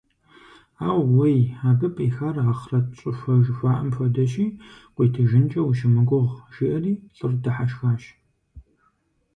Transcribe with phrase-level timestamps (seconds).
[0.89, 1.39] Аууей,
[1.69, 4.45] абы пӀихар ахърэт щӀыхуэ жыхуаӀэм хуэдэщи,
[4.95, 8.03] къыуитыжынкӀэ ущымыгугъ,– жиӀэри лӀыр дыхьэшхащ.